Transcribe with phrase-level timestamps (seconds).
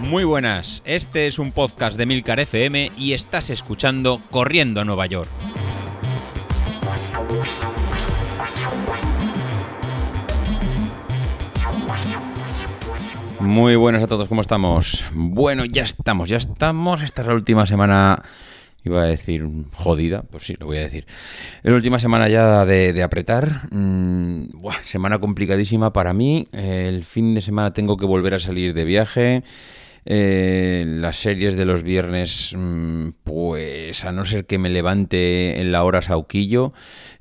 [0.00, 5.04] Muy buenas, este es un podcast de Milcar FM y estás escuchando Corriendo a Nueva
[5.06, 5.28] York.
[13.40, 15.04] Muy buenas a todos, ¿cómo estamos?
[15.12, 17.02] Bueno, ya estamos, ya estamos.
[17.02, 18.22] Esta es la última semana,
[18.84, 21.06] iba a decir jodida, pues sí, lo voy a decir.
[21.62, 23.68] Es la última semana ya de, apretar.
[23.70, 24.48] Mm,
[24.84, 26.48] semana complicadísima para mí.
[26.52, 29.42] el fin de semana tengo que volver a salir de viaje.
[30.04, 35.72] Eh, las series de los viernes, mm, pues a no ser que me levante en
[35.72, 36.72] la hora sauquillo,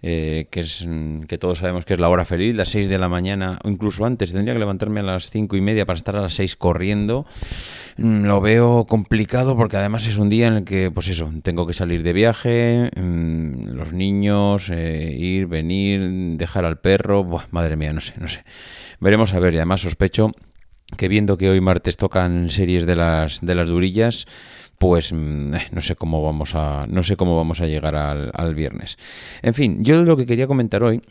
[0.02, 2.98] eh, que es mm, que todos sabemos que es la hora feliz, las 6 de
[2.98, 6.16] la mañana, o incluso antes, tendría que levantarme a las 5 y media para estar
[6.16, 7.26] a las 6 corriendo.
[7.98, 11.66] Mm, lo veo complicado porque además es un día en el que, pues eso, tengo
[11.68, 18.02] que salir de viaje, los niños, eh, ir, venir, dejar al perro, madre mía, no
[18.02, 18.44] sé, no sé.
[19.00, 20.32] Veremos a ver, y además sospecho
[20.96, 24.26] que viendo que hoy martes tocan series de las, de las durillas,
[24.78, 28.56] pues mm, eh, no sé cómo vamos a no sé cómo vamos a llegar al,
[28.56, 28.98] viernes.
[29.42, 31.02] En fin, yo lo que quería comentar hoy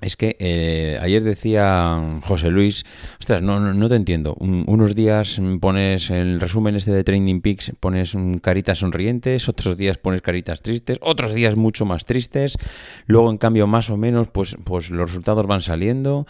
[0.00, 2.84] es que eh, ayer decía José Luis,
[3.18, 4.36] ostras, no, no, te entiendo.
[4.38, 10.22] unos días pones el resumen este de Training Peaks, pones caritas sonrientes, otros días pones
[10.22, 12.58] caritas tristes, otros días mucho más tristes,
[13.06, 16.26] luego en cambio más o menos pues, pues los resultados van saliendo.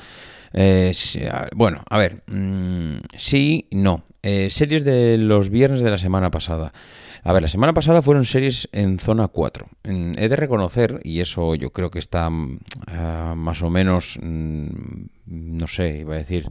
[0.52, 0.92] Eh,
[1.54, 4.04] bueno, a ver, mm, sí, no.
[4.22, 6.72] Eh, series de los viernes de la semana pasada.
[7.22, 9.69] A ver, la semana pasada fueron series en zona 4.
[9.84, 14.66] he de reconocer, y eso yo creo que está mm, ah, más o menos, mm,
[15.26, 16.48] no sé, iba a decir,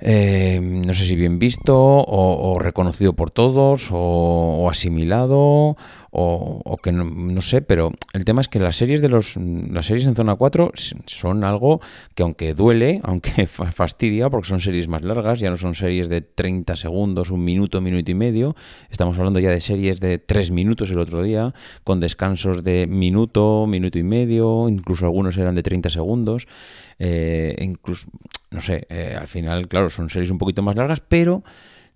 [0.00, 5.76] eh, no sé si bien visto o, reconocido por todos o, asimilado
[6.12, 10.06] o, que no, sé, pero el tema es que las series de los las series
[10.06, 10.72] en zona 4
[11.06, 11.80] son algo
[12.14, 16.20] que aunque duele, aunque fastidia porque son series más largas, ya no son series de
[16.20, 18.56] 30 segundos, un minuto, minuto y medio,
[18.90, 23.66] estamos hablando ya de series de 3 minutos el otro día, con descansos de minuto,
[23.68, 26.48] minuto y medio, incluso algunos eran de 30 segundos.
[26.98, 28.08] Eh, incluso,
[28.50, 31.42] no sé, eh, al final, claro, son series un poquito más largas, pero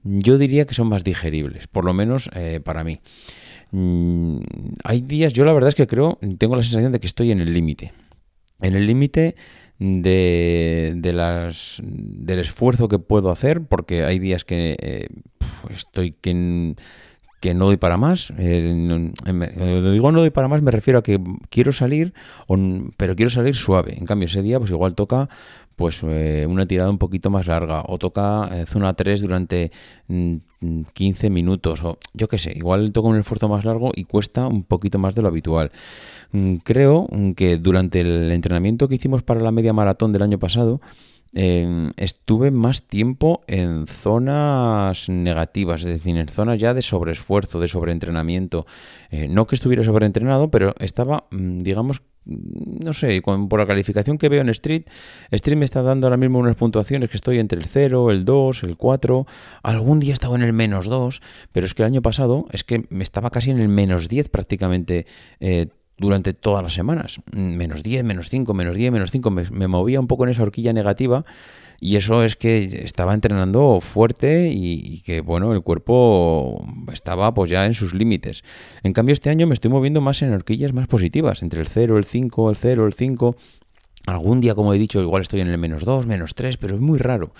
[0.03, 3.01] yo diría que son más digeribles, por lo menos eh, para mí.
[3.77, 4.39] Mm,
[4.85, 7.41] hay días, yo la verdad es que creo, tengo la sensación de que estoy en
[7.41, 7.93] el límite.
[8.61, 9.35] En el límite
[9.81, 15.09] de, de, las, del esfuerzo que puedo hacer, porque hay días que
[15.71, 16.77] estoy que
[17.45, 18.33] que no doy para más.
[18.39, 19.13] Eh,
[19.93, 22.15] digo no doy para más, me refiero a que quiero salir,
[22.97, 23.99] pero quiero salir suave.
[23.99, 25.29] En cambio, ese día, pues igual toca
[25.77, 29.73] pues eh, una tirada un poquito más larga o toca eh, zona 3 durante
[30.09, 30.31] 15
[31.29, 34.63] mm, minutos o yo qué sé, igual toca un esfuerzo más largo y cuesta un
[34.63, 35.71] poquito más de lo habitual.
[36.33, 37.07] Mm, creo
[37.37, 40.81] que durante el entrenamiento que hicimos para la media maratón del año pasado,
[41.35, 48.67] estuve más tiempo en zonas negativas, es decir, en zonas ya de sobreesfuerzo, de sobreentrenamiento.
[49.11, 54.29] Eh, no que estuviera sobreentrenado, pero estaba, mm, digamos, no sé, por la calificación que
[54.29, 54.85] veo en Street,
[55.31, 58.63] Street me está dando ahora mismo unas puntuaciones que estoy entre el 0, el 2,
[58.63, 59.27] el 4,
[59.63, 61.21] algún día estaba en el menos 2,
[61.53, 64.31] pero es que el año pasado es que me estaba casi en el menos 10
[64.31, 65.07] prácticamente
[65.41, 65.67] eh,
[65.99, 67.21] durante todas las semanas.
[67.33, 69.31] Menos 10, menos 5, menos 10, menos 5.
[69.31, 71.25] Me, movía un poco en esa horquilla negativa
[71.81, 77.67] y eso es que estaba entrenando fuerte y, que, bueno, el cuerpo estaba pues ya
[77.67, 78.43] en sus límites.
[78.83, 81.99] En cambio, este año me estoy moviendo más en horquillas más positivas, entre el 0,
[81.99, 83.37] el 5, el 0, el 5.
[84.07, 86.81] Algún día, como he dicho, igual estoy en el menos 2, menos 3, pero es
[86.81, 87.33] muy raro.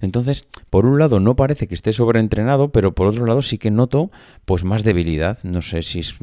[0.00, 3.70] Entonces, por un lado no parece que esté sobreentrenado, pero por otro lado sí que
[3.70, 4.10] noto
[4.46, 5.38] pues más debilidad.
[5.42, 6.16] No sé si es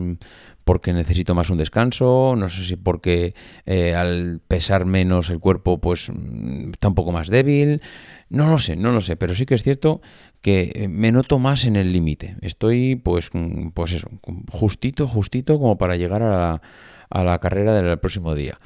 [0.64, 3.34] porque necesito más un descanso, no sé si porque
[3.66, 7.82] eh, al pesar menos el cuerpo pues mm, está un poco más débil,
[8.30, 10.02] no lo sé, no lo sé, pero sí que es cierto
[10.42, 14.10] que eh, me noto más en el límite, estoy pues, mm, pues eso,
[14.50, 16.62] justito, justito como para llegar a la,
[17.10, 18.58] a la carrera del próximo día.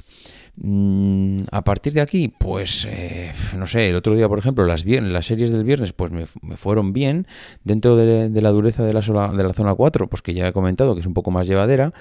[0.60, 4.84] Mm, a partir de aquí, pues eh, no sé, el otro día, por ejemplo, las,
[4.84, 7.28] las series del viernes, pues me, fueron bien
[7.62, 10.94] dentro de, la dureza de la, de la zona 4, pues que ya he comentado
[10.94, 11.92] que es un poco más llevadera,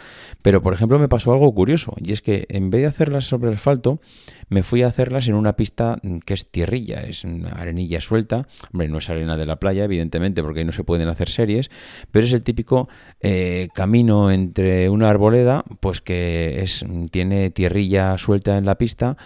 [0.41, 3.53] pero por ejemplo me pasó algo curioso, y es que en vez de hacerlas sobre
[3.53, 3.99] asfalto,
[4.49, 8.99] me fui a hacerlas en una pista que es tierrilla, es arenilla suelta, hombre, no
[8.99, 11.69] es arena de la playa, evidentemente, porque ahí no se pueden hacer series,
[12.11, 12.87] pero es el típico
[13.19, 19.17] eh, camino entre una arboleda, pues que es, tiene tierrilla suelta en la pista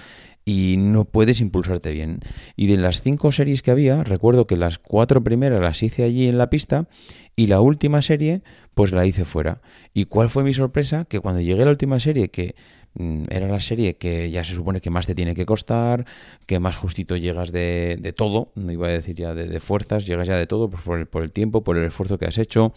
[0.43, 2.19] y no puedes impulsarte bien.
[2.55, 6.27] Y de las cinco series que había, recuerdo que las cuatro primeras las hice allí
[6.27, 6.87] en la pista
[7.35, 8.41] y la última serie
[8.73, 9.61] pues la hice fuera.
[9.93, 11.05] ¿Y cuál fue mi sorpresa?
[11.05, 14.53] Que cuando llegué a la última serie, que mm, era la serie que ya se
[14.53, 16.05] supone que más te tiene que costar,
[16.45, 20.37] que más justito llegas de, todo, no iba a decir ya de, fuerzas, llegas ya
[20.37, 22.73] de todo pues por, el, por el tiempo, por el esfuerzo que has hecho,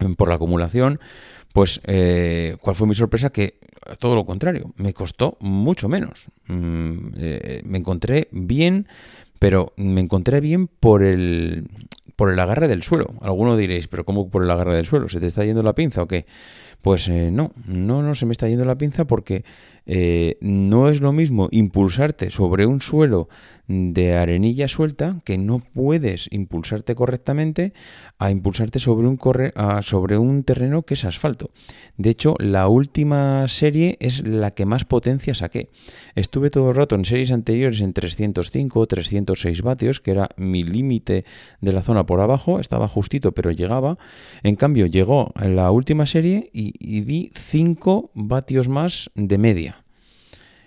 [0.00, 1.00] mm, por la acumulación.
[1.54, 3.30] Pues, eh, ¿cuál fue mi sorpresa?
[3.30, 3.58] Que
[3.98, 6.26] todo lo contrario, me costó mucho menos.
[6.46, 8.86] Mm, eh, me encontré bien,
[9.38, 11.68] pero me encontré bien por el,
[12.16, 13.06] por el agarre del suelo.
[13.20, 15.08] Alguno diréis, pero ¿cómo por el agarre del suelo?
[15.08, 16.26] ¿Se te está yendo la pinza o qué?
[16.82, 19.44] Pues eh, no, no, no se me está yendo la pinza porque
[19.90, 23.28] eh, no es lo mismo impulsarte sobre un suelo
[23.68, 27.74] de arenilla suelta que no puedes impulsarte correctamente
[28.18, 29.52] a impulsarte sobre un, corre,
[29.82, 31.50] sobre un terreno que es asfalto.
[31.96, 35.68] De hecho, la última serie es la que más potencia saqué.
[36.14, 41.24] Estuve todo el rato en series anteriores en 305 306 vatios, que era mi límite
[41.60, 43.98] de la zona por abajo, estaba justito pero llegaba.
[44.42, 49.84] En cambio, llegó en la última serie y, di 5 vatios más de media.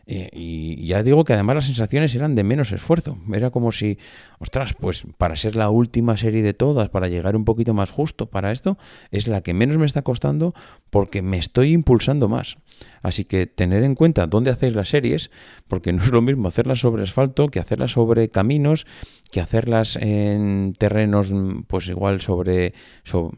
[0.07, 3.17] Eh, y ya digo que además las sensaciones eran de menos esfuerzo.
[3.33, 3.97] Era como si,
[4.39, 8.25] ostras, pues para ser la última serie de todas, para llegar un poquito más justo
[8.25, 8.77] para esto,
[9.11, 10.53] es la que menos me está costando
[10.89, 12.57] porque me estoy impulsando más.
[13.01, 15.31] Así que tener en cuenta dónde hacéis las series,
[15.67, 18.85] porque no es lo mismo hacerlas sobre asfalto que hacerlas sobre caminos,
[19.31, 21.33] que hacerlas en terrenos,
[21.67, 22.73] pues igual sobre,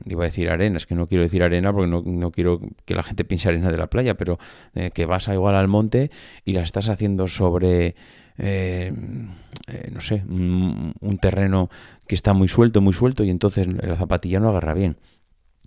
[0.05, 3.23] iba a decir arenas, que no quiero decir arena porque no, quiero que la gente
[3.25, 4.39] piense arena de la playa, pero
[4.75, 6.11] eh, que vas a igual al monte
[6.45, 7.95] y las estás haciendo sobre...
[8.39, 8.91] Eh,
[9.67, 11.69] eh, no sé, un, un terreno
[12.07, 14.97] que está muy suelto, muy suelto y entonces la zapatilla no agarra bien.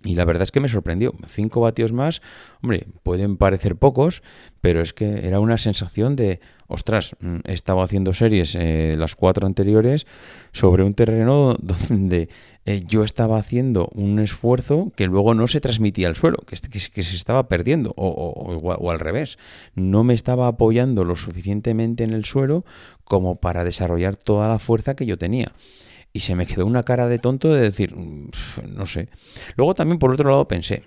[0.03, 1.13] Y la verdad es que me sorprendió.
[1.25, 2.21] 5 vatios más,
[2.61, 4.21] hombre, pueden parecer pocos,
[4.61, 9.15] pero es que era una sensación de, ostras, mm, he estado haciendo series, eh, las
[9.15, 10.05] cuatro anteriores,
[10.51, 12.29] sobre un terreno donde
[12.65, 17.15] eh, yo estaba haciendo un esfuerzo que luego no se transmitía al suelo, que, se
[17.15, 19.39] estaba perdiendo, o, o, al revés.
[19.73, 22.65] No me estaba apoyando lo suficientemente en el suelo
[23.03, 25.53] como para desarrollar toda la fuerza que yo tenía
[26.17, 28.31] y se me quedó una cara de tonto de decir, mm,
[28.69, 29.07] no sé.
[29.55, 30.81] Luego también por otro lado pensé,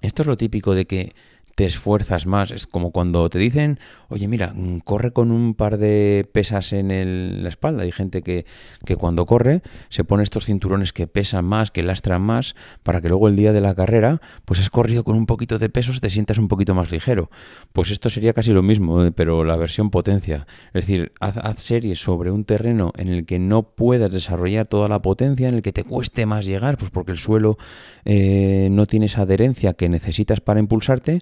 [0.00, 1.12] esto es lo típico de que
[1.54, 2.50] te esfuerzas más.
[2.50, 3.78] Es como cuando te dicen,
[4.08, 7.82] oye, mira, mm, corre con un par de pesas en la espalda.
[7.82, 8.46] Hay gente que,
[8.84, 13.08] que, cuando corre se pone estos cinturones que pesan más, que lastran más, para que
[13.08, 16.10] luego el día de la carrera, pues has corrido con un poquito de pesos, te
[16.10, 17.30] sientas un poquito más ligero.
[17.72, 20.46] Pues esto sería casi lo mismo, eh, pero la versión potencia.
[20.72, 25.00] Es decir, haz, series sobre un terreno en el que no puedas desarrollar toda la
[25.00, 27.56] potencia, en el que te cueste más llegar, pues porque el suelo
[28.04, 31.20] eh, no tiene esa adherencia que necesitas para impulsarte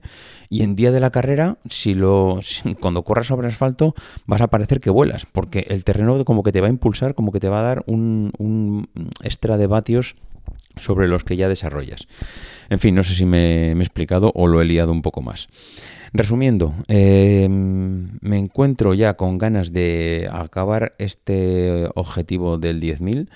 [0.49, 2.41] y en día de la carrera, si lo
[2.81, 3.95] cuando corras sobre asfalto,
[4.27, 7.33] vas a parecer que vuelas, porque el terreno como que te va a impulsar, como
[7.33, 8.89] que te va a dar un, un
[9.23, 10.17] extra de vatios
[10.77, 12.09] sobre los que ya desarrollas.
[12.69, 15.49] En fin, no sé si me, he explicado o lo he liado un poco más.
[16.13, 23.29] Resumiendo, em, me encuentro ya con ganas de acabar este objetivo del 10.000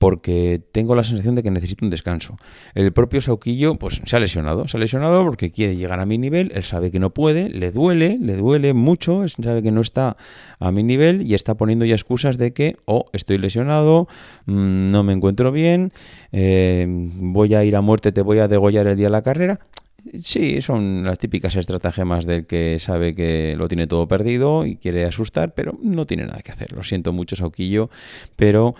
[0.00, 2.38] porque tengo la sensación de que necesito un descanso.
[2.74, 6.16] El propio Sauquillo pues se ha lesionado, se ha lesionado porque quiere llegar a mi
[6.16, 10.16] nivel, él sabe que no puede, le duele, le duele mucho, sabe que no está
[10.58, 14.08] a mi nivel y está poniendo ya excusas de que oh, estoy lesionado,
[14.46, 15.92] mm, no me encuentro bien,
[16.32, 19.60] eh, voy a ir a muerte, te voy a degollar el día de la carrera.
[20.22, 25.04] Sí, son las típicas estratagemas del que sabe que lo tiene todo perdido y quiere
[25.04, 26.72] asustar, pero no tiene nada que hacer.
[26.72, 27.90] Lo siento mucho, Sauquillo,
[28.36, 28.74] pero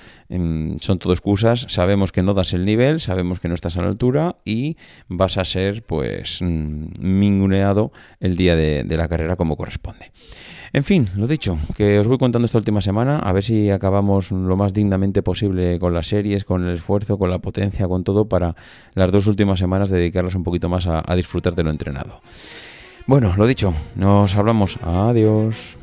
[0.81, 1.67] son todo excusas.
[1.69, 4.77] Sabemos que no das el nivel, sabemos que no estás a la altura y
[5.08, 10.13] vas a ser, pues, mm, minguneado el día de la carrera como corresponde.
[10.72, 14.31] En fin, lo dicho, que os voy contando esta última semana, a ver si acabamos
[14.31, 18.29] lo más dignamente posible con las series, con el esfuerzo, con la potencia, con todo,
[18.29, 18.55] para
[18.94, 22.20] las dos últimas semanas dedicarlas un poquito más a, a disfrutar de lo entrenado.
[23.06, 24.79] Bueno, lo dicho, nos hablamos.
[24.82, 25.77] Adiós.